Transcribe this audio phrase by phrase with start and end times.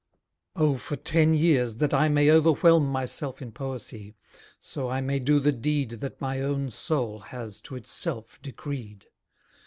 [0.55, 4.15] O for ten years, that I may overwhelm Myself in poesy;
[4.59, 9.05] so I may do the deed That my own soul has to itself decreed.